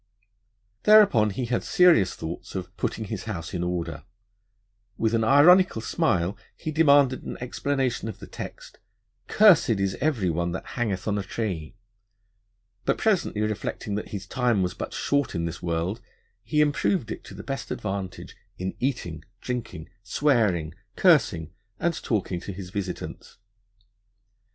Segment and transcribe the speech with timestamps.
[0.81, 4.03] Thereupon he had serious thoughts of 'putting his house in order';
[4.97, 8.79] with an ironical smile he demanded an explanation of the text:
[9.27, 11.75] 'Cursed is every one that hangeth on a tree';
[12.83, 16.01] but, presently reflecting that 'his Time was but short in this World,
[16.41, 22.51] he improved it to the best advantage in Eating, Drinking, Swearing, Cursing, and talking to
[22.51, 23.37] his Visitants.'